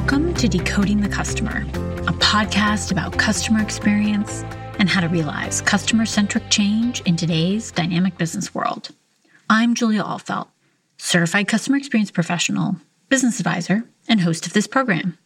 Welcome 0.00 0.32
to 0.34 0.46
Decoding 0.46 1.00
the 1.00 1.08
Customer, 1.08 1.66
a 2.06 2.12
podcast 2.12 2.92
about 2.92 3.18
customer 3.18 3.60
experience 3.60 4.44
and 4.78 4.88
how 4.88 5.00
to 5.00 5.08
realize 5.08 5.60
customer 5.60 6.06
centric 6.06 6.48
change 6.50 7.00
in 7.00 7.16
today's 7.16 7.72
dynamic 7.72 8.16
business 8.16 8.54
world. 8.54 8.90
I'm 9.50 9.74
Julia 9.74 10.04
Ahlfeldt, 10.04 10.46
certified 10.98 11.48
customer 11.48 11.78
experience 11.78 12.12
professional, 12.12 12.76
business 13.08 13.40
advisor, 13.40 13.82
and 14.08 14.20
host 14.20 14.46
of 14.46 14.52
this 14.52 14.68
program. 14.68 15.18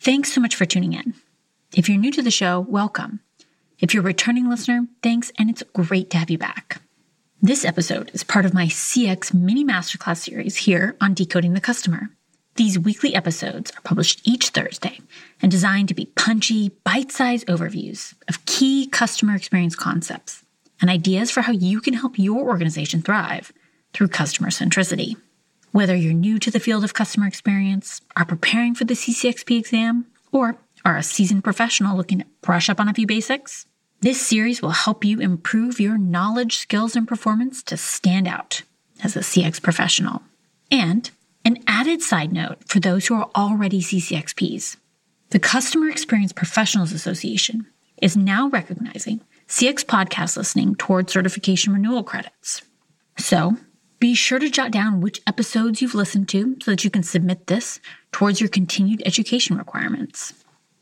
Thanks 0.00 0.32
so 0.32 0.40
much 0.40 0.56
for 0.56 0.66
tuning 0.66 0.94
in. 0.94 1.14
If 1.72 1.88
you're 1.88 1.96
new 1.96 2.10
to 2.10 2.20
the 2.20 2.32
show, 2.32 2.58
welcome. 2.58 3.20
If 3.78 3.94
you're 3.94 4.02
a 4.02 4.06
returning 4.06 4.50
listener, 4.50 4.88
thanks, 5.04 5.30
and 5.38 5.48
it's 5.48 5.62
great 5.72 6.10
to 6.10 6.18
have 6.18 6.30
you 6.30 6.38
back. 6.38 6.82
This 7.40 7.64
episode 7.64 8.10
is 8.12 8.24
part 8.24 8.44
of 8.44 8.52
my 8.52 8.66
CX 8.66 9.32
mini 9.32 9.64
masterclass 9.64 10.16
series 10.16 10.56
here 10.56 10.96
on 11.00 11.14
Decoding 11.14 11.52
the 11.52 11.60
Customer. 11.60 12.10
These 12.56 12.78
weekly 12.78 13.14
episodes 13.14 13.70
are 13.76 13.82
published 13.82 14.22
each 14.24 14.48
Thursday 14.48 15.00
and 15.42 15.50
designed 15.50 15.88
to 15.88 15.94
be 15.94 16.06
punchy, 16.16 16.70
bite 16.84 17.12
sized 17.12 17.46
overviews 17.48 18.14
of 18.28 18.44
key 18.46 18.86
customer 18.86 19.34
experience 19.34 19.76
concepts 19.76 20.42
and 20.80 20.88
ideas 20.88 21.30
for 21.30 21.42
how 21.42 21.52
you 21.52 21.82
can 21.82 21.92
help 21.92 22.18
your 22.18 22.48
organization 22.48 23.02
thrive 23.02 23.52
through 23.92 24.08
customer 24.08 24.48
centricity. 24.48 25.16
Whether 25.72 25.94
you're 25.94 26.14
new 26.14 26.38
to 26.38 26.50
the 26.50 26.60
field 26.60 26.82
of 26.82 26.94
customer 26.94 27.26
experience, 27.26 28.00
are 28.16 28.24
preparing 28.24 28.74
for 28.74 28.86
the 28.86 28.94
CCXP 28.94 29.58
exam, 29.58 30.06
or 30.32 30.56
are 30.82 30.96
a 30.96 31.02
seasoned 31.02 31.44
professional 31.44 31.94
looking 31.94 32.20
to 32.20 32.26
brush 32.40 32.70
up 32.70 32.80
on 32.80 32.88
a 32.88 32.94
few 32.94 33.06
basics, 33.06 33.66
this 34.00 34.20
series 34.20 34.62
will 34.62 34.70
help 34.70 35.04
you 35.04 35.20
improve 35.20 35.78
your 35.78 35.98
knowledge, 35.98 36.56
skills, 36.56 36.96
and 36.96 37.06
performance 37.06 37.62
to 37.64 37.76
stand 37.76 38.26
out 38.26 38.62
as 39.04 39.14
a 39.14 39.20
CX 39.20 39.60
professional. 39.60 40.22
And 40.70 41.10
an 41.46 41.62
added 41.68 42.02
side 42.02 42.32
note 42.32 42.58
for 42.66 42.80
those 42.80 43.06
who 43.06 43.14
are 43.14 43.30
already 43.36 43.80
CCXPs 43.80 44.76
the 45.30 45.38
Customer 45.38 45.88
Experience 45.88 46.32
Professionals 46.32 46.92
Association 46.92 47.66
is 48.00 48.16
now 48.16 48.48
recognizing 48.48 49.20
CX 49.48 49.84
podcast 49.84 50.36
listening 50.36 50.74
toward 50.76 51.10
certification 51.10 51.72
renewal 51.72 52.02
credits. 52.02 52.62
So 53.18 53.56
be 53.98 54.14
sure 54.14 54.38
to 54.38 54.50
jot 54.50 54.70
down 54.70 55.00
which 55.00 55.20
episodes 55.26 55.80
you've 55.80 55.94
listened 55.94 56.28
to 56.30 56.56
so 56.62 56.70
that 56.72 56.84
you 56.84 56.90
can 56.90 57.02
submit 57.02 57.46
this 57.46 57.80
towards 58.12 58.40
your 58.40 58.48
continued 58.48 59.02
education 59.04 59.56
requirements. 59.56 60.32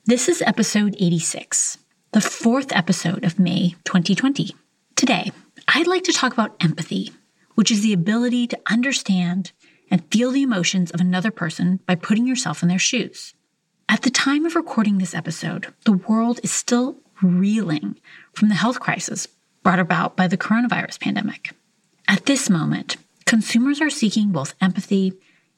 This 0.07 0.29
is 0.29 0.43
episode 0.43 0.95
86, 0.99 1.79
the 2.13 2.21
fourth 2.21 2.71
episode 2.73 3.25
of 3.25 3.39
May 3.39 3.77
2020. 3.85 4.55
Today, 4.95 5.31
I'd 5.69 5.87
like 5.87 6.05
to 6.05 6.13
talk 6.13 6.33
about 6.33 6.57
empathy, 6.63 7.13
which 7.55 7.71
is 7.71 7.83
the 7.83 7.93
ability 7.93 8.47
to 8.49 8.61
understand 8.71 9.53
and 9.91 10.05
feel 10.11 10.31
the 10.31 10.43
emotions 10.43 10.91
of 10.91 11.01
another 11.01 11.31
person 11.31 11.81
by 11.87 11.95
putting 11.95 12.27
yourself 12.27 12.63
in 12.63 12.69
their 12.69 12.79
shoes. 12.79 13.35
At 13.89 14.03
the 14.03 14.11
time 14.11 14.47
of 14.47 14.55
recording 14.55 14.99
this 14.99 15.15
episode, 15.15 15.73
the 15.85 15.93
world 15.93 16.41
is 16.43 16.51
still 16.51 16.97
reeling 17.23 18.01
from 18.33 18.49
the 18.49 18.55
health 18.55 18.81
crisis 18.81 19.29
brought 19.63 19.79
about 19.79 20.17
by 20.17 20.27
the 20.29 20.37
coronavirus 20.37 21.01
pandemic. 21.01 21.53
At 22.09 22.27
this 22.27 22.51
moment, 22.51 22.97
consumers 23.25 23.81
are 23.81 23.91
seeking 23.91 24.31
both 24.31 24.55
empathy 24.61 25.15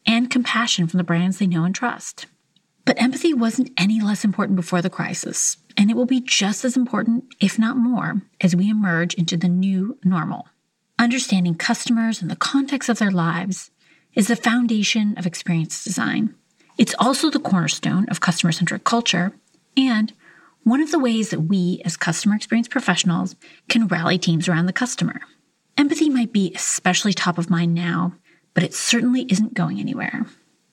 and 0.07 0.31
compassion 0.31 0.87
from 0.87 0.99
the 0.99 1.05
brands 1.05 1.39
they 1.39 1.47
know 1.47 1.65
and 1.65 1.75
trust. 1.75 2.27
But 2.85 3.01
empathy 3.03 3.35
wasn't 3.35 3.73
any 3.77 4.01
less 4.01 4.25
important 4.25 4.55
before 4.55 4.81
the 4.81 4.89
crisis, 4.89 5.57
and 5.77 5.91
it 5.91 5.97
will 5.97 6.07
be 6.07 6.21
just 6.21 6.65
as 6.65 6.77
important, 6.77 7.25
if 7.41 7.59
not 7.59 7.77
more, 7.77 8.23
as 8.41 8.55
we 8.55 8.71
emerge 8.71 9.15
into 9.15 9.37
the 9.37 9.49
new 9.49 9.99
normal. 10.05 10.47
Understanding 10.99 11.57
customers 11.57 12.23
and 12.23 12.31
the 12.31 12.37
context 12.37 12.89
of 12.89 12.99
their 12.99 13.11
lives 13.11 13.71
is 14.17 14.29
the 14.29 14.35
foundation 14.35 15.17
of 15.17 15.27
experience 15.27 15.85
design. 15.85 16.35
It's 16.79 16.95
also 16.99 17.31
the 17.31 17.39
cornerstone 17.39 18.09
of 18.09 18.21
customer 18.21 18.51
centric 18.51 18.83
culture 18.83 19.33
and 19.77 20.13
one 20.65 20.81
of 20.81 20.91
the 20.91 20.99
ways 20.99 21.31
that 21.31 21.43
we, 21.43 21.81
as 21.85 21.97
customer 21.97 22.35
experience 22.35 22.67
professionals, 22.67 23.37
can 23.69 23.87
rally 23.87 24.19
teams 24.19 24.49
around 24.49 24.67
the 24.67 24.73
customer. 24.73 25.21
Empathy 25.79 26.11
might 26.11 26.33
be 26.33 26.53
especially 26.57 27.13
top 27.13 27.39
of 27.39 27.51
mind 27.51 27.73
now, 27.73 28.15
but 28.53 28.65
it 28.65 28.75
certainly 28.75 29.27
isn't 29.31 29.55
going 29.55 29.79
anywhere. 29.79 30.27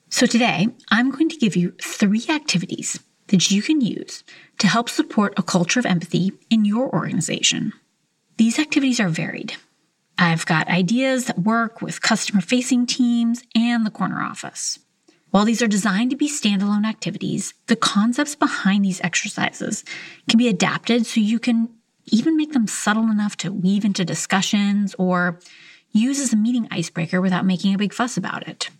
So 0.08 0.26
today, 0.26 0.68
I'm 0.90 1.10
going 1.10 1.28
to 1.28 1.36
give 1.36 1.54
you 1.54 1.74
three 1.80 2.24
activities 2.28 2.98
that 3.28 3.50
you 3.50 3.62
can 3.62 3.80
use 3.80 4.24
to 4.58 4.66
help 4.66 4.88
support 4.88 5.34
a 5.36 5.42
culture 5.42 5.78
of 5.78 5.86
empathy 5.86 6.32
in 6.50 6.64
your 6.64 6.92
organization. 6.92 7.72
These 8.36 8.58
activities 8.58 8.98
are 8.98 9.08
varied. 9.08 9.54
I've 10.18 10.46
got 10.46 10.68
ideas 10.68 11.26
that 11.26 11.38
work 11.38 11.82
with 11.82 12.02
customer 12.02 12.40
facing 12.40 12.86
teams 12.86 13.42
and 13.54 13.84
the 13.84 13.90
corner 13.90 14.22
office. 14.22 14.78
While 15.30 15.44
these 15.44 15.62
are 15.62 15.66
designed 15.66 16.10
to 16.10 16.16
be 16.16 16.28
standalone 16.28 16.86
activities, 16.86 17.54
the 17.66 17.74
concepts 17.74 18.36
behind 18.36 18.84
these 18.84 19.00
exercises 19.00 19.84
can 20.28 20.38
be 20.38 20.46
adapted 20.46 21.06
so 21.06 21.20
you 21.20 21.40
can 21.40 21.68
even 22.06 22.36
make 22.36 22.52
them 22.52 22.68
subtle 22.68 23.10
enough 23.10 23.36
to 23.38 23.52
weave 23.52 23.84
into 23.84 24.04
discussions 24.04 24.94
or 24.96 25.40
use 25.90 26.20
as 26.20 26.32
a 26.32 26.36
meeting 26.36 26.68
icebreaker 26.70 27.20
without 27.20 27.44
making 27.44 27.74
a 27.74 27.78
big 27.78 27.92
fuss 27.92 28.16
about 28.16 28.46
it. 28.46 28.70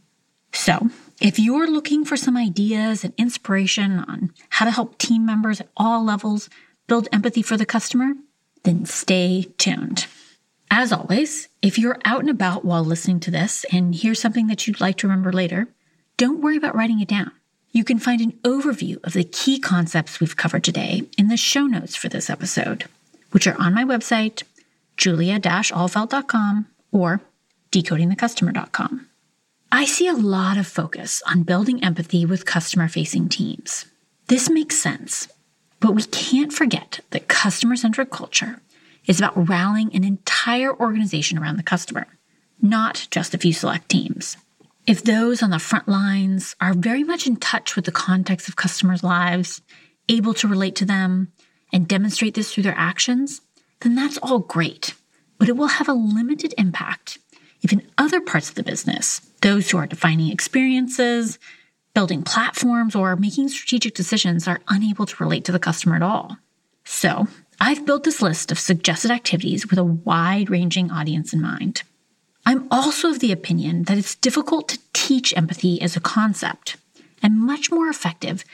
So, 0.53 0.91
if 1.21 1.41
you're 1.41 1.69
looking 1.69 2.05
for 2.05 2.16
some 2.16 2.37
ideas 2.37 3.03
and 3.03 3.12
inspiration 3.19 3.99
on 3.99 4.33
how 4.51 4.65
to 4.65 4.71
help 4.71 4.99
team 4.99 5.27
members 5.27 5.61
at 5.61 5.69
all 5.77 6.05
levels 6.05 6.49
build 6.87 7.09
empathy 7.12 7.43
for 7.43 7.56
the 7.56 7.66
customer, 7.66 8.12
then 8.62 8.87
stay 8.87 9.53
tuned. 9.59 10.06
As 10.76 10.92
always, 10.92 11.46
if 11.62 11.78
you're 11.78 12.00
out 12.04 12.22
and 12.22 12.28
about 12.28 12.64
while 12.64 12.82
listening 12.82 13.20
to 13.20 13.30
this 13.30 13.64
and 13.70 13.94
hear 13.94 14.12
something 14.12 14.48
that 14.48 14.66
you'd 14.66 14.80
like 14.80 14.96
to 14.96 15.06
remember 15.06 15.32
later, 15.32 15.68
don't 16.16 16.40
worry 16.40 16.56
about 16.56 16.74
writing 16.74 16.98
it 16.98 17.06
down. 17.06 17.30
You 17.70 17.84
can 17.84 18.00
find 18.00 18.20
an 18.20 18.32
overview 18.42 18.96
of 19.04 19.12
the 19.12 19.22
key 19.22 19.60
concepts 19.60 20.18
we've 20.18 20.36
covered 20.36 20.64
today 20.64 21.02
in 21.16 21.28
the 21.28 21.36
show 21.36 21.68
notes 21.68 21.94
for 21.94 22.08
this 22.08 22.28
episode, 22.28 22.86
which 23.30 23.46
are 23.46 23.56
on 23.56 23.72
my 23.72 23.84
website, 23.84 24.42
julia-ahlfeldt.com 24.96 26.66
or 26.91 27.20
decodingthecustomer.com. 27.70 29.06
I 29.70 29.84
see 29.84 30.08
a 30.08 30.12
lot 30.12 30.58
of 30.58 30.66
focus 30.66 31.22
on 31.24 31.44
building 31.44 31.84
empathy 31.84 32.26
with 32.26 32.46
customer 32.46 32.88
facing 32.88 33.28
teams. 33.28 33.86
This 34.26 34.50
makes 34.50 34.76
sense, 34.76 35.28
but 35.78 35.92
we 35.92 36.02
can't 36.02 36.52
forget 36.52 36.98
that 37.10 37.28
customer 37.28 37.76
centric 37.76 38.10
culture 38.10 38.60
is 39.06 39.19
about 39.19 39.48
rallying 39.48 39.94
an 39.94 40.04
entire 40.04 40.75
organization 40.78 41.38
around 41.38 41.56
the 41.56 41.62
customer, 41.62 42.06
not 42.60 43.06
just 43.10 43.34
a 43.34 43.38
few 43.38 43.53
select 43.53 43.88
teams. 43.88 44.37
If 44.87 45.03
those 45.03 45.42
on 45.42 45.50
the 45.50 45.59
front 45.59 45.88
lines 45.88 46.56
are 46.60 46.75
very 46.75 47.04
much 47.04 47.26
in 47.26 47.37
touch 47.37 47.75
with 47.76 47.87
the 47.87 47.92
context 47.92 48.48
of 48.48 48.56
customers' 48.56 49.03
lives, 49.03 49.62
able 50.09 50.34
to 50.34 50.48
relate 50.48 50.76
to 50.76 50.84
them, 50.84 51.32
and 51.72 51.88
demonstrate 51.88 52.34
this 52.34 52.53
through 52.53 52.62
their 52.62 52.78
actions, 52.78 53.41
then 53.81 53.94
that's 53.94 54.19
all 54.19 54.38
great. 54.38 54.94
But 55.38 55.48
it 55.48 55.56
will 55.56 55.66
have 55.66 55.88
a 55.88 55.94
limited 55.94 56.54
impact 56.56 57.19
if 57.65 57.72
in 57.72 57.82
other 57.97 58.21
parts 58.21 58.50
of 58.50 58.56
the 58.56 58.62
business, 58.62 59.21
those 59.41 59.71
who 59.71 59.78
are 59.78 59.86
defining 59.86 60.31
experiences, 60.31 61.38
building 61.94 62.22
platforms, 62.22 62.94
or 62.94 63.16
making 63.16 63.48
strategic 63.48 63.94
decisions 63.94 64.47
are 64.47 64.60
unable 64.69 65.06
to 65.06 65.22
relate 65.25 65.47
to 65.47 65.53
the 65.53 65.59
customer 65.59 65.97
at 65.97 66.03
all. 66.03 66.36
So, 66.84 67.26
I've 67.66 67.86
built 67.86 68.04
this 68.04 68.20
list 68.20 68.52
of 68.52 68.58
suggested 68.58 69.10
activities 69.10 69.70
with 69.70 69.78
a 69.78 69.84
wide 69.84 70.50
ranging 70.50 70.91
audience 70.91 71.32
in 71.32 71.41
mind. 71.41 71.82
I'm 72.44 72.69
also 72.70 73.08
of 73.08 73.20
the 73.20 73.32
opinion 73.32 73.84
that 73.84 73.97
it's 73.97 74.16
difficult 74.16 74.69
to 74.69 74.78
teach 74.92 75.34
empathy 75.34 75.80
as 75.80 75.97
a 75.97 76.00
concept 76.00 76.76
and 77.22 77.41
much 77.41 77.70
more 77.70 77.88
effective 77.88 78.44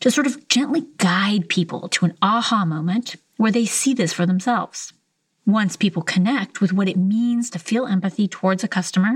to 0.00 0.10
sort 0.10 0.26
of 0.26 0.48
gently 0.48 0.84
guide 0.98 1.48
people 1.48 1.88
to 1.90 2.06
an 2.06 2.18
aha 2.20 2.64
moment 2.64 3.14
where 3.36 3.52
they 3.52 3.66
see 3.66 3.94
this 3.94 4.12
for 4.12 4.26
themselves. 4.26 4.92
Once 5.46 5.76
people 5.76 6.02
connect 6.02 6.60
with 6.60 6.72
what 6.72 6.88
it 6.88 6.96
means 6.96 7.48
to 7.50 7.60
feel 7.60 7.86
empathy 7.86 8.26
towards 8.26 8.64
a 8.64 8.68
customer, 8.68 9.12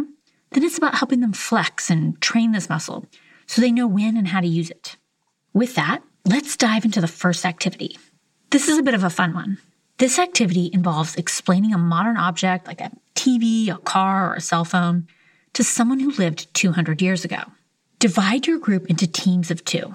then 0.50 0.62
it's 0.62 0.78
about 0.78 0.94
helping 0.94 1.19
them 1.19 1.32
flex 1.32 1.90
and 1.90 2.20
train 2.20 2.52
this 2.52 2.69
muscle 2.69 3.04
so 3.48 3.60
they 3.60 3.72
know 3.72 3.88
when 3.88 4.16
and 4.16 4.28
how 4.28 4.40
to 4.40 4.46
use 4.46 4.70
it. 4.70 4.94
With 5.52 5.75
that, 5.75 6.04
let's 6.25 6.56
dive 6.56 6.84
into 6.84 7.00
the 7.00 7.08
first 7.08 7.44
activity 7.44 7.96
this 8.50 8.69
is 8.69 8.79
a 8.79 8.82
bit 8.82 8.94
of 8.94 9.05
a 9.05 9.11
fun 9.11 9.32
one. 9.32 9.58
This 9.99 10.19
activity 10.19 10.70
involves 10.73 11.14
explaining 11.14 11.73
a 11.73 11.79
modern 11.79 12.17
object 12.17 12.67
like 12.67 12.81
a 12.81 12.91
TV, 13.14 13.69
a 13.69 13.79
car, 13.79 14.31
or 14.31 14.35
a 14.35 14.41
cell 14.41 14.64
phone 14.64 15.06
to 15.52 15.62
someone 15.62 16.00
who 16.00 16.11
lived 16.12 16.52
200 16.55 17.00
years 17.00 17.25
ago. 17.25 17.43
Divide 17.99 18.47
your 18.47 18.58
group 18.58 18.88
into 18.88 19.06
teams 19.06 19.50
of 19.50 19.64
two. 19.64 19.94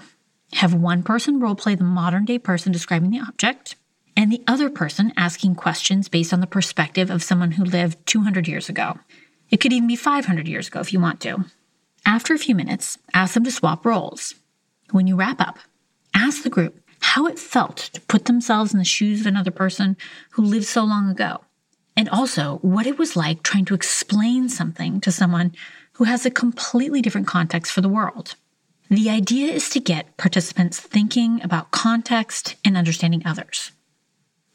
Have 0.53 0.73
one 0.73 1.03
person 1.03 1.41
roleplay 1.41 1.77
the 1.77 1.83
modern 1.83 2.23
day 2.23 2.39
person 2.39 2.71
describing 2.71 3.09
the 3.09 3.19
object, 3.19 3.75
and 4.15 4.31
the 4.31 4.43
other 4.47 4.69
person 4.69 5.11
asking 5.17 5.55
questions 5.55 6.07
based 6.07 6.31
on 6.31 6.39
the 6.39 6.47
perspective 6.47 7.09
of 7.09 7.23
someone 7.23 7.51
who 7.51 7.65
lived 7.65 8.05
200 8.05 8.47
years 8.47 8.69
ago. 8.69 8.99
It 9.49 9.57
could 9.57 9.73
even 9.73 9.87
be 9.87 9.95
500 9.95 10.47
years 10.47 10.67
ago 10.67 10.79
if 10.79 10.93
you 10.93 10.99
want 10.99 11.19
to. 11.21 11.45
After 12.05 12.33
a 12.33 12.39
few 12.39 12.55
minutes, 12.55 12.99
ask 13.13 13.33
them 13.33 13.43
to 13.43 13.51
swap 13.51 13.85
roles. 13.85 14.35
When 14.91 15.07
you 15.07 15.15
wrap 15.15 15.41
up, 15.41 15.57
ask 16.13 16.43
the 16.43 16.49
group 16.49 16.79
how 17.05 17.27
it 17.27 17.39
felt 17.39 17.77
to 17.93 18.01
put 18.01 18.25
themselves 18.25 18.73
in 18.73 18.79
the 18.79 18.83
shoes 18.83 19.21
of 19.21 19.27
another 19.27 19.51
person 19.51 19.95
who 20.31 20.41
lived 20.41 20.65
so 20.65 20.83
long 20.83 21.09
ago. 21.09 21.39
And 21.95 22.09
also 22.09 22.57
what 22.61 22.87
it 22.87 22.97
was 22.97 23.15
like 23.15 23.41
trying 23.43 23.63
to 23.65 23.73
explain 23.73 24.49
something 24.49 24.99
to 25.01 25.11
someone 25.11 25.53
who 25.93 26.05
has 26.05 26.25
a 26.25 26.31
completely 26.31 27.01
different 27.01 27.27
context 27.27 27.71
for 27.71 27.81
the 27.81 27.87
world. 27.87 28.35
The 28.89 29.09
idea 29.09 29.53
is 29.53 29.69
to 29.69 29.79
get 29.79 30.17
participants 30.17 30.79
thinking 30.79 31.41
about 31.43 31.71
context 31.71 32.55
and 32.65 32.75
understanding 32.75 33.21
others. 33.23 33.71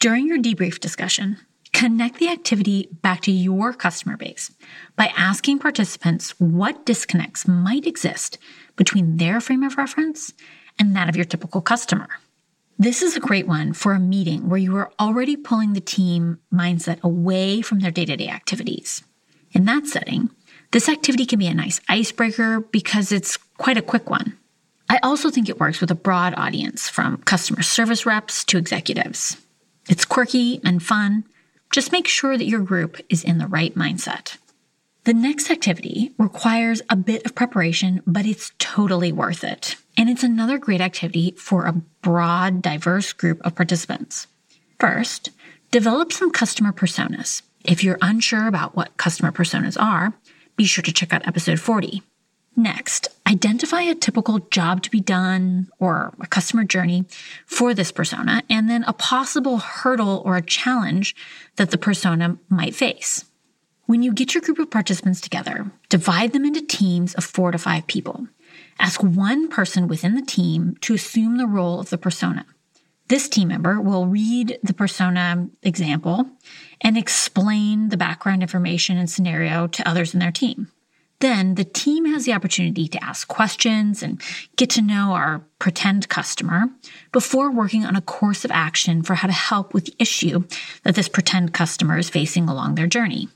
During 0.01 0.27
your 0.27 0.39
debrief 0.39 0.81
discussion, 0.81 1.39
connect 1.73 2.19
the 2.19 2.29
activity 2.29 2.89
back 3.01 3.23
to 3.23 3.33
your 3.33 3.73
customer 3.73 4.17
base 4.17 4.51
by 4.97 5.13
asking 5.17 5.61
participants 5.61 6.39
what 6.39 6.85
disconnects 6.85 7.49
might 7.49 7.87
exist 7.87 8.39
between 8.77 9.17
their 9.17 9.41
frame 9.41 9.63
of 9.63 9.79
reference 9.79 10.35
and 10.79 10.95
that 10.95 11.09
of 11.09 11.17
your 11.17 11.25
typical 11.25 11.61
customer. 11.61 12.09
This 12.81 13.03
is 13.03 13.15
a 13.15 13.21
great 13.21 13.47
one 13.47 13.75
for 13.75 13.93
a 13.93 14.01
meeting 14.01 14.49
where 14.49 14.57
you 14.57 14.75
are 14.79 14.91
already 14.99 15.37
pulling 15.37 15.75
the 15.75 15.83
team 15.83 16.39
mindset 16.51 16.99
away 17.03 17.61
from 17.61 17.81
their 17.81 17.91
day 17.91 18.07
to 18.07 18.17
day 18.17 18.29
activities. 18.31 19.05
In 19.53 19.67
that 19.67 19.87
setting, 19.87 20.31
this 20.71 20.89
activity 20.89 21.27
can 21.27 21.39
be 21.39 21.47
a 21.49 21.53
nice 21.53 21.83
icebreaker 21.91 22.61
because 22.61 23.13
it's 23.13 23.37
quite 23.37 23.77
a 23.77 23.83
quick 23.83 24.09
one. 24.09 24.39
I 24.89 24.99
also 25.03 25.29
think 25.29 25.51
it 25.51 25.61
works 25.61 25.83
with 25.83 25.91
a 25.91 25.95
broad 25.95 26.33
audience 26.39 26.89
from 26.89 27.19
customer 27.19 27.61
service 27.61 28.07
reps 28.07 28.45
to 28.45 28.57
executives. 28.57 29.37
It's 29.91 30.07
quirky 30.07 30.63
and 30.65 30.83
fun. 30.83 31.25
Just 31.71 31.93
make 31.93 32.09
sure 32.09 32.39
that 32.39 32.49
your 32.49 32.61
group 32.61 32.97
is 33.11 33.23
in 33.23 33.37
the 33.37 33.47
right 33.47 33.75
mindset. 33.75 34.39
The 35.05 35.15
next 35.15 35.51
activity 35.51 36.13
requires 36.19 36.83
a 36.91 36.97
bit 36.97 37.25
of 37.25 37.35
preparation, 37.35 38.03
but 38.07 38.27
it's 38.27 38.53
totally 38.59 39.13
worth 39.13 39.45
it. 39.45 39.77
And 39.97 40.11
it's 40.11 40.23
another 40.23 40.59
great 40.59 40.83
activity 40.83 41.35
for 41.39 41.65
a 41.65 41.73
broad, 42.03 42.61
diverse 42.61 43.15
group 43.15 43.41
of 43.41 43.55
participants. 43.55 44.27
First, 44.79 45.31
develop 45.71 46.13
some 46.13 46.31
customer 46.31 46.73
personas. 46.73 47.41
If 47.65 47.83
you're 47.83 47.99
unsure 48.03 48.47
about 48.47 48.77
what 48.77 48.99
customer 48.99 49.33
personas 49.33 49.81
are, 49.81 50.13
be 50.57 50.65
sure 50.65 50.83
to 50.83 50.93
check 50.93 51.15
out 51.15 51.27
episode 51.27 51.61
40. 51.61 52.03
Next, 52.55 53.09
identify 53.27 53.83
a 53.83 53.95
typical 53.95 54.41
job 54.51 54.83
to 54.83 54.91
be 54.91 55.01
done 55.01 55.69
or 55.79 56.13
a 56.21 56.27
customer 56.27 56.65
journey 56.65 57.07
for 57.47 57.73
this 57.73 57.91
persona, 57.91 58.43
and 58.51 58.69
then 58.69 58.85
a 58.85 58.93
possible 58.93 59.59
hurdle 59.59 60.21
or 60.27 60.37
a 60.37 60.43
challenge 60.43 61.17
that 61.57 61.71
the 61.71 61.79
persona 61.79 62.37
might 62.51 62.75
face. 62.75 63.25
When 63.91 64.05
you 64.05 64.13
get 64.13 64.35
your 64.35 64.41
group 64.41 64.61
of 64.61 64.71
participants 64.71 65.21
together, 65.21 65.69
divide 65.89 66.33
them 66.33 66.45
into 66.45 66.65
teams 66.65 67.13
of 67.15 67.25
four 67.25 67.51
to 67.51 67.59
five 67.59 67.89
people. 67.89 68.29
Ask 68.79 69.03
one 69.03 69.49
person 69.49 69.89
within 69.89 70.15
the 70.15 70.23
team 70.23 70.77
to 70.83 70.95
assume 70.95 71.39
the 71.39 71.49
role 71.49 71.81
of 71.81 71.91
the 71.91 71.99
persona. 71.99 72.47
This 73.09 73.29
team 73.29 73.49
member 73.49 73.81
will 73.81 74.07
read 74.07 74.61
the 74.63 74.75
persona 74.75 75.49
example 75.65 76.31
and 76.81 76.97
explain 76.97 77.89
the 77.89 77.97
background 77.97 78.43
information 78.43 78.97
and 78.97 79.11
scenario 79.11 79.67
to 79.67 79.89
others 79.89 80.15
in 80.15 80.21
their 80.21 80.31
team. 80.31 80.69
Then 81.19 81.57
the 81.57 81.65
team 81.65 82.05
has 82.05 82.25
the 82.25 82.33
opportunity 82.33 82.87
to 82.87 83.05
ask 83.05 83.27
questions 83.27 84.05
and 84.05 84.23
get 84.55 84.71
to 84.71 84.83
know 84.83 85.15
our 85.15 85.45
pretend 85.59 86.09
customer 86.09 86.67
before 87.11 87.51
working 87.51 87.85
on 87.85 87.97
a 87.97 88.01
course 88.01 88.45
of 88.45 88.53
action 88.53 89.03
for 89.03 89.17
how 89.17 89.27
to 89.27 89.35
help 89.35 89.75
with 89.75 89.87
the 89.87 89.97
issue 89.99 90.45
that 90.85 90.95
this 90.95 91.09
pretend 91.09 91.53
customer 91.53 91.99
is 91.99 92.09
facing 92.09 92.49
along 92.49 92.77
their 92.77 92.87
journey. 92.87 93.29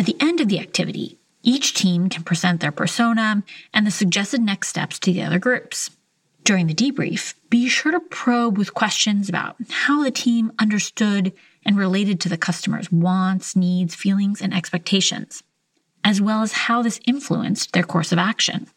At 0.00 0.06
the 0.06 0.16
end 0.18 0.40
of 0.40 0.48
the 0.48 0.58
activity, 0.58 1.18
each 1.42 1.74
team 1.74 2.08
can 2.08 2.22
present 2.22 2.62
their 2.62 2.72
persona 2.72 3.42
and 3.74 3.86
the 3.86 3.90
suggested 3.90 4.40
next 4.40 4.68
steps 4.68 4.98
to 5.00 5.12
the 5.12 5.22
other 5.22 5.38
groups. 5.38 5.90
During 6.42 6.68
the 6.68 6.74
debrief, 6.74 7.34
be 7.50 7.68
sure 7.68 7.92
to 7.92 8.00
probe 8.00 8.56
with 8.56 8.72
questions 8.72 9.28
about 9.28 9.56
how 9.68 10.02
the 10.02 10.10
team 10.10 10.52
understood 10.58 11.34
and 11.66 11.76
related 11.76 12.18
to 12.20 12.30
the 12.30 12.38
customer's 12.38 12.90
wants, 12.90 13.54
needs, 13.54 13.94
feelings, 13.94 14.40
and 14.40 14.54
expectations, 14.54 15.42
as 16.02 16.18
well 16.18 16.40
as 16.40 16.52
how 16.52 16.80
this 16.80 16.98
influenced 17.06 17.74
their 17.74 17.82
course 17.82 18.10
of 18.10 18.18
action. 18.18 18.68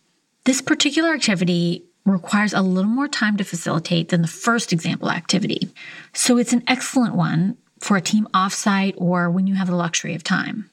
This 0.44 0.60
particular 0.60 1.14
activity 1.14 1.86
requires 2.04 2.52
a 2.52 2.62
little 2.62 2.92
more 2.92 3.08
time 3.08 3.38
to 3.38 3.46
facilitate 3.46 4.10
than 4.10 4.24
the 4.24 4.28
first 4.28 4.74
example 4.74 5.10
activity, 5.10 5.70
so 6.12 6.38
it's 6.38 6.52
an 6.52 6.66
excellent 6.68 7.16
one 7.16 7.56
for 7.80 7.96
a 7.96 8.02
team 8.02 8.28
offsite 8.34 8.96
or 8.98 9.30
when 9.30 9.48
you 9.48 9.56
have 9.56 9.68
the 9.68 9.76
luxury 9.78 10.16
of 10.16 10.24
time. 10.26 10.70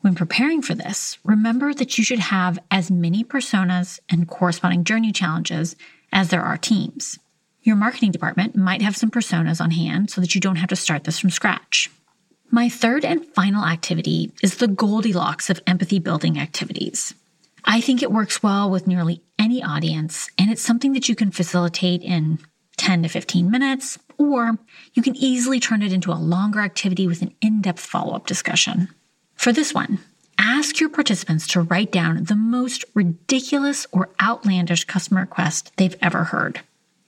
When 0.00 0.14
preparing 0.14 0.62
for 0.62 0.74
this, 0.74 1.18
remember 1.24 1.74
that 1.74 1.98
you 1.98 2.04
should 2.04 2.20
have 2.20 2.58
as 2.70 2.90
many 2.90 3.24
personas 3.24 3.98
and 4.08 4.28
corresponding 4.28 4.84
journey 4.84 5.10
challenges 5.10 5.74
as 6.12 6.28
there 6.28 6.42
are 6.42 6.56
teams. 6.56 7.18
Your 7.62 7.74
marketing 7.74 8.12
department 8.12 8.54
might 8.54 8.80
have 8.80 8.96
some 8.96 9.10
personas 9.10 9.60
on 9.60 9.72
hand 9.72 10.10
so 10.10 10.20
that 10.20 10.34
you 10.34 10.40
don't 10.40 10.56
have 10.56 10.68
to 10.68 10.76
start 10.76 11.04
this 11.04 11.18
from 11.18 11.30
scratch. 11.30 11.90
My 12.50 12.68
third 12.68 13.04
and 13.04 13.26
final 13.26 13.64
activity 13.64 14.32
is 14.42 14.56
the 14.56 14.68
Goldilocks 14.68 15.50
of 15.50 15.60
empathy 15.66 15.98
building 15.98 16.38
activities. 16.38 17.12
I 17.64 17.80
think 17.80 18.02
it 18.02 18.12
works 18.12 18.42
well 18.42 18.70
with 18.70 18.86
nearly 18.86 19.20
any 19.38 19.62
audience, 19.62 20.30
and 20.38 20.50
it's 20.50 20.62
something 20.62 20.92
that 20.92 21.08
you 21.08 21.14
can 21.14 21.30
facilitate 21.32 22.02
in 22.02 22.38
10 22.78 23.02
to 23.02 23.08
15 23.08 23.50
minutes, 23.50 23.98
or 24.16 24.58
you 24.94 25.02
can 25.02 25.16
easily 25.16 25.60
turn 25.60 25.82
it 25.82 25.92
into 25.92 26.12
a 26.12 26.14
longer 26.14 26.60
activity 26.60 27.06
with 27.06 27.20
an 27.20 27.34
in 27.42 27.60
depth 27.60 27.80
follow 27.80 28.14
up 28.14 28.26
discussion. 28.26 28.88
For 29.38 29.52
this 29.52 29.72
one, 29.72 30.00
ask 30.36 30.80
your 30.80 30.88
participants 30.88 31.46
to 31.48 31.60
write 31.60 31.92
down 31.92 32.24
the 32.24 32.34
most 32.34 32.84
ridiculous 32.92 33.86
or 33.92 34.10
outlandish 34.20 34.84
customer 34.84 35.20
request 35.20 35.70
they've 35.76 35.94
ever 36.02 36.24
heard. 36.24 36.60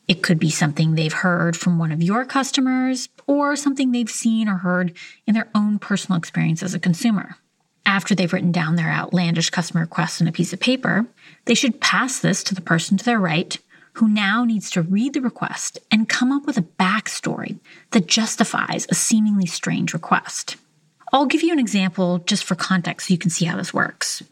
It 0.07 0.23
could 0.23 0.39
be 0.39 0.49
something 0.49 0.95
they've 0.95 1.13
heard 1.13 1.57
from 1.57 1.77
one 1.77 1.91
of 1.91 2.05
your 2.05 2.25
customers 2.25 3.09
or 3.27 3.57
something 3.57 3.91
they've 3.91 4.09
seen 4.09 4.49
or 4.49 4.59
heard 4.59 4.97
in 5.27 5.35
their 5.35 5.49
own 5.57 5.81
personal 5.81 6.17
experience 6.17 6.63
as 6.63 6.73
a 6.73 6.79
consumer. 6.79 7.35
After 7.85 8.15
they've 8.15 8.33
written 8.33 8.53
down 8.53 8.77
their 8.77 8.93
outlandish 8.93 9.51
customer 9.51 9.81
request 9.81 10.23
on 10.23 10.29
a 10.29 10.33
piece 10.33 10.53
of 10.53 10.61
paper, 10.61 11.07
they 11.47 11.55
should 11.55 11.81
pass 11.81 12.21
this 12.21 12.45
to 12.45 12.55
the 12.55 12.61
person 12.61 12.97
to 12.97 13.05
their 13.05 13.19
right 13.19 13.59
who 13.95 14.09
now 14.09 14.45
needs 14.45 14.71
to 14.71 14.83
read 14.83 15.15
the 15.15 15.21
request 15.21 15.81
and 15.91 16.09
come 16.09 16.31
up 16.31 16.47
with 16.47 16.57
a 16.57 16.63
backstory 16.63 17.59
that 17.91 18.07
justifies 18.07 18.87
a 18.89 18.95
seemingly 18.95 19.47
strange 19.47 19.93
request. 19.93 20.57
I'll 21.13 21.27
give 21.27 21.43
you 21.43 21.53
an 21.53 21.59
example 21.59 22.19
just 22.19 22.45
for 22.45 22.55
context 22.55 23.09
so 23.09 23.13
you 23.13 23.19
can 23.19 23.31
see 23.31 23.45
how 23.45 23.57
this 23.57 23.75
works. 23.75 24.23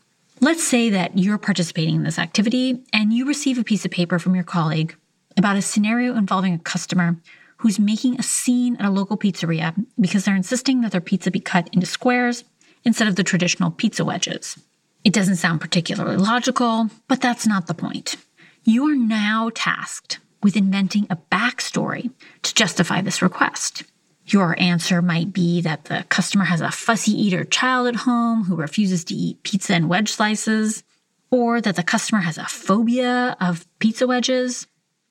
Let's 0.40 0.62
say 0.62 0.90
that 0.90 1.18
you're 1.18 1.38
participating 1.38 1.96
in 1.96 2.04
this 2.04 2.18
activity 2.18 2.84
and 2.92 3.12
you 3.12 3.26
receive 3.26 3.58
a 3.58 3.64
piece 3.64 3.84
of 3.84 3.90
paper 3.90 4.18
from 4.20 4.36
your 4.36 4.44
colleague 4.44 4.94
about 5.36 5.56
a 5.56 5.62
scenario 5.62 6.14
involving 6.14 6.54
a 6.54 6.58
customer 6.58 7.16
who's 7.58 7.80
making 7.80 8.18
a 8.18 8.22
scene 8.22 8.76
at 8.76 8.84
a 8.84 8.90
local 8.90 9.18
pizzeria 9.18 9.74
because 10.00 10.24
they're 10.24 10.36
insisting 10.36 10.80
that 10.82 10.92
their 10.92 11.00
pizza 11.00 11.30
be 11.30 11.40
cut 11.40 11.68
into 11.72 11.86
squares 11.86 12.44
instead 12.84 13.08
of 13.08 13.16
the 13.16 13.24
traditional 13.24 13.72
pizza 13.72 14.04
wedges. 14.04 14.56
It 15.04 15.12
doesn't 15.12 15.36
sound 15.36 15.60
particularly 15.60 16.16
logical, 16.16 16.90
but 17.08 17.20
that's 17.20 17.46
not 17.46 17.66
the 17.66 17.74
point. 17.74 18.16
You 18.64 18.88
are 18.88 18.96
now 18.96 19.50
tasked 19.54 20.20
with 20.42 20.56
inventing 20.56 21.06
a 21.10 21.18
backstory 21.32 22.10
to 22.42 22.54
justify 22.54 23.00
this 23.00 23.22
request. 23.22 23.82
Your 24.30 24.60
answer 24.60 25.00
might 25.00 25.32
be 25.32 25.62
that 25.62 25.86
the 25.86 26.04
customer 26.10 26.44
has 26.44 26.60
a 26.60 26.70
fussy 26.70 27.12
eater 27.12 27.44
child 27.44 27.86
at 27.86 27.96
home 27.96 28.44
who 28.44 28.56
refuses 28.56 29.02
to 29.04 29.14
eat 29.14 29.42
pizza 29.42 29.74
and 29.74 29.88
wedge 29.88 30.10
slices, 30.10 30.82
or 31.30 31.62
that 31.62 31.76
the 31.76 31.82
customer 31.82 32.20
has 32.20 32.36
a 32.36 32.44
phobia 32.44 33.36
of 33.40 33.66
pizza 33.78 34.06
wedges. 34.06 34.66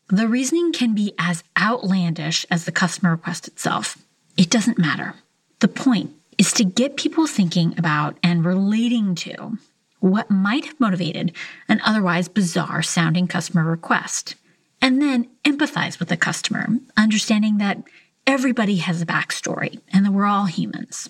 The 0.09 0.27
reasoning 0.27 0.71
can 0.71 0.93
be 0.93 1.13
as 1.17 1.43
outlandish 1.59 2.45
as 2.51 2.65
the 2.65 2.71
customer 2.71 3.11
request 3.11 3.47
itself. 3.47 3.97
It 4.37 4.51
doesn't 4.51 4.77
matter. 4.77 5.15
The 5.61 5.67
point 5.67 6.11
is 6.37 6.53
to 6.53 6.63
get 6.63 6.95
people 6.95 7.25
thinking 7.25 7.73
about 7.75 8.17
and 8.21 8.45
relating 8.45 9.15
to 9.15 9.57
what 9.99 10.29
might 10.29 10.65
have 10.65 10.79
motivated 10.79 11.31
an 11.67 11.81
otherwise 11.83 12.27
bizarre 12.27 12.83
sounding 12.83 13.27
customer 13.27 13.63
request, 13.63 14.35
and 14.79 15.01
then 15.01 15.27
empathize 15.43 15.97
with 15.97 16.09
the 16.09 16.17
customer, 16.17 16.67
understanding 16.95 17.57
that 17.57 17.81
everybody 18.27 18.75
has 18.75 19.01
a 19.01 19.05
backstory 19.05 19.79
and 19.93 20.05
that 20.05 20.11
we're 20.11 20.25
all 20.25 20.45
humans. 20.45 21.09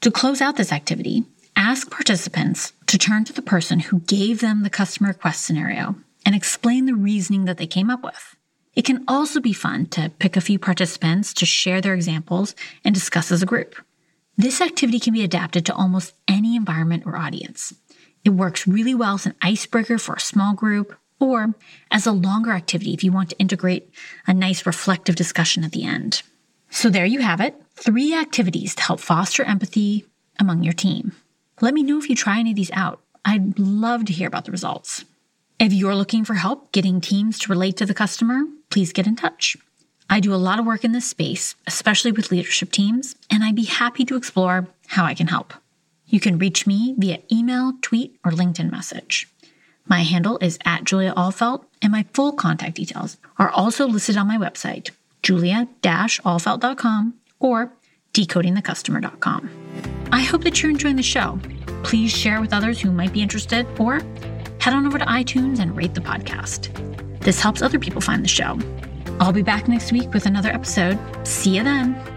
To 0.00 0.10
close 0.10 0.40
out 0.40 0.56
this 0.56 0.72
activity, 0.72 1.24
ask 1.54 1.88
participants 1.90 2.72
to 2.88 2.98
turn 2.98 3.24
to 3.24 3.32
the 3.32 3.40
person 3.40 3.78
who 3.78 4.00
gave 4.00 4.40
them 4.40 4.64
the 4.64 4.68
customer 4.68 5.10
request 5.10 5.46
scenario 5.46 5.94
and 6.26 6.34
explain 6.34 6.84
the 6.84 6.94
reasoning 6.94 7.44
that 7.44 7.56
they 7.56 7.68
came 7.68 7.88
up 7.88 8.02
with. 8.02 8.36
It 8.74 8.84
can 8.84 9.04
also 9.06 9.40
be 9.40 9.52
fun 9.52 9.86
to 9.86 10.10
pick 10.18 10.36
a 10.36 10.40
few 10.40 10.58
participants 10.58 11.32
to 11.34 11.46
share 11.46 11.80
their 11.80 11.94
examples 11.94 12.54
and 12.84 12.92
discuss 12.94 13.30
as 13.30 13.42
a 13.42 13.46
group. 13.46 13.76
This 14.36 14.60
activity 14.60 14.98
can 14.98 15.14
be 15.14 15.24
adapted 15.24 15.64
to 15.66 15.74
almost 15.74 16.14
any 16.28 16.56
environment 16.56 17.04
or 17.06 17.16
audience. 17.16 17.72
It 18.24 18.30
works 18.30 18.66
really 18.66 18.94
well 18.94 19.14
as 19.14 19.24
an 19.24 19.36
icebreaker 19.40 19.98
for 19.98 20.16
a 20.16 20.20
small 20.20 20.52
group 20.52 20.96
or 21.20 21.54
as 21.92 22.06
a 22.06 22.12
longer 22.12 22.50
activity 22.50 22.92
if 22.92 23.04
you 23.04 23.12
want 23.12 23.30
to 23.30 23.38
integrate 23.38 23.88
a 24.26 24.34
nice 24.34 24.66
reflective 24.66 25.14
discussion 25.14 25.64
at 25.64 25.70
the 25.70 25.84
end. 25.84 26.22
So 26.70 26.90
there 26.90 27.06
you 27.06 27.20
have 27.20 27.40
it 27.40 27.60
three 27.74 28.14
activities 28.14 28.74
to 28.74 28.82
help 28.82 29.00
foster 29.00 29.44
empathy 29.44 30.06
among 30.38 30.62
your 30.62 30.72
team. 30.72 31.12
Let 31.60 31.74
me 31.74 31.82
know 31.82 31.98
if 31.98 32.08
you 32.08 32.16
try 32.16 32.38
any 32.38 32.50
of 32.50 32.56
these 32.56 32.70
out. 32.72 33.00
I'd 33.24 33.58
love 33.58 34.04
to 34.06 34.12
hear 34.12 34.28
about 34.28 34.44
the 34.44 34.52
results. 34.52 35.04
If 35.58 35.72
you're 35.72 35.94
looking 35.94 36.24
for 36.24 36.34
help 36.34 36.72
getting 36.72 37.00
teams 37.00 37.38
to 37.40 37.50
relate 37.50 37.76
to 37.78 37.86
the 37.86 37.94
customer, 37.94 38.44
please 38.70 38.92
get 38.92 39.06
in 39.06 39.16
touch. 39.16 39.56
I 40.08 40.20
do 40.20 40.34
a 40.34 40.36
lot 40.36 40.58
of 40.58 40.66
work 40.66 40.84
in 40.84 40.92
this 40.92 41.08
space, 41.08 41.54
especially 41.66 42.12
with 42.12 42.30
leadership 42.30 42.70
teams, 42.70 43.16
and 43.30 43.42
I'd 43.42 43.56
be 43.56 43.64
happy 43.64 44.04
to 44.04 44.16
explore 44.16 44.68
how 44.88 45.04
I 45.04 45.14
can 45.14 45.26
help. 45.26 45.54
You 46.06 46.20
can 46.20 46.38
reach 46.38 46.66
me 46.66 46.94
via 46.96 47.18
email, 47.32 47.72
tweet, 47.82 48.16
or 48.24 48.30
LinkedIn 48.30 48.70
message. 48.70 49.28
My 49.86 50.02
handle 50.02 50.38
is 50.40 50.58
at 50.64 50.84
Julia 50.84 51.12
Ahlfeldt, 51.14 51.64
and 51.82 51.90
my 51.90 52.04
full 52.12 52.32
contact 52.32 52.76
details 52.76 53.16
are 53.38 53.50
also 53.50 53.86
listed 53.86 54.16
on 54.16 54.28
my 54.28 54.36
website, 54.36 54.90
julia-ahlfeldt.com 55.26 57.14
or 57.40 57.72
decodingthecustomer.com. 58.14 59.50
I 60.12 60.20
hope 60.20 60.44
that 60.44 60.62
you're 60.62 60.70
enjoying 60.70 60.96
the 60.96 61.02
show. 61.02 61.38
Please 61.82 62.12
share 62.16 62.40
with 62.40 62.52
others 62.52 62.80
who 62.80 62.92
might 62.92 63.12
be 63.12 63.22
interested, 63.22 63.66
or 63.78 64.00
head 64.60 64.72
on 64.74 64.86
over 64.86 64.98
to 64.98 65.04
iTunes 65.04 65.58
and 65.58 65.76
rate 65.76 65.94
the 65.94 66.00
podcast. 66.00 66.72
This 67.20 67.40
helps 67.40 67.60
other 67.60 67.78
people 67.78 68.00
find 68.00 68.22
the 68.24 68.28
show. 68.28 68.58
I'll 69.18 69.32
be 69.32 69.42
back 69.42 69.66
next 69.66 69.92
week 69.92 70.12
with 70.12 70.26
another 70.26 70.50
episode. 70.50 70.98
See 71.26 71.56
you 71.56 71.64
then. 71.64 72.15